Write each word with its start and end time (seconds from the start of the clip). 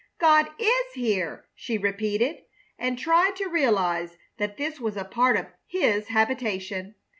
"God 0.17 0.47
is 0.57 0.93
here!" 0.95 1.45
she 1.53 1.77
repeated, 1.77 2.37
and 2.79 2.97
tried 2.97 3.35
to 3.35 3.45
realize 3.47 4.17
that 4.37 4.57
this 4.57 4.79
was 4.79 4.97
a 4.97 5.05
part 5.05 5.37
of 5.37 5.45
His 5.67 6.07
habitation. 6.07 6.95